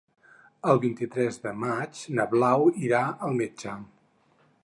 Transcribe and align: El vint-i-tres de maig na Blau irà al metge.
El 0.71 0.79
vint-i-tres 0.85 1.37
de 1.43 1.51
maig 1.65 2.01
na 2.19 2.27
Blau 2.33 2.65
irà 2.87 3.05
al 3.27 3.39
metge. 3.45 3.77